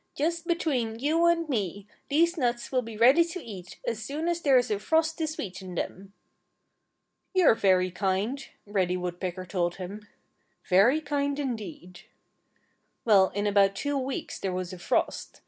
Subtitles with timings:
[0.15, 4.41] Just between you and me, these nuts will be ready to eat as soon as
[4.41, 6.13] there's a frost to sweeten them."
[7.35, 10.07] "You're very kind," Reddy Woodpecker told him.
[10.67, 12.01] "Very kind indeed!"
[13.05, 15.39] Well, in about two weeks there was a frost.